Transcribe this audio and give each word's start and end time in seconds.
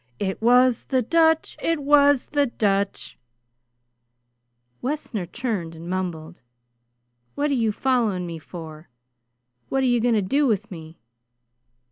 It 0.17 0.41
was 0.41 0.85
the 0.85 1.03
Dutch. 1.03 1.55
It 1.61 1.77
was 1.83 2.29
the 2.31 2.47
Dutch" 2.47 3.19
Wessner 4.81 5.27
turned 5.27 5.75
and 5.75 5.87
mumbled: 5.87 6.41
"What 7.35 7.51
you 7.51 7.71
following 7.71 8.25
me 8.25 8.39
for? 8.39 8.89
What 9.69 9.83
are 9.83 9.85
you 9.85 10.01
going 10.01 10.15
to 10.15 10.23
do 10.23 10.47
with 10.47 10.71
me?" 10.71 10.97